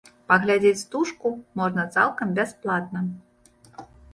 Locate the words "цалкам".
1.99-2.27